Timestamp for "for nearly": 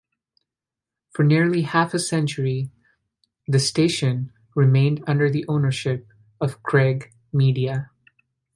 1.11-1.61